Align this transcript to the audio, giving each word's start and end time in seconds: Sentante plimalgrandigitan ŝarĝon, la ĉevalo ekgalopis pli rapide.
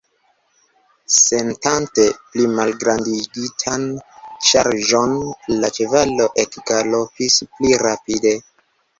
Sentante 1.15 2.05
plimalgrandigitan 2.29 3.83
ŝarĝon, 4.51 5.13
la 5.59 5.69
ĉevalo 5.75 6.27
ekgalopis 6.45 7.37
pli 7.59 7.77
rapide. 7.83 8.33